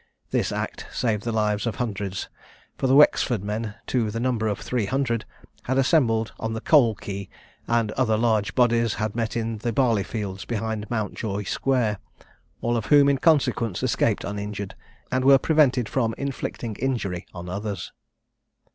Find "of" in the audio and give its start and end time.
1.67-1.75, 4.47-4.57, 12.75-12.87